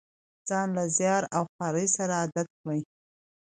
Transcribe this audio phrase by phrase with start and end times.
[0.47, 2.79] ځان له زیار او خوارۍ سره عادت کړي.